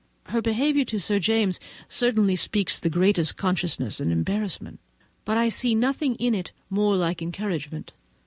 [0.29, 4.79] Her behaviour to Sir James certainly speaks the greatest consciousness and embarrassment,
[5.25, 7.93] but I see nothing in it more like encouragement.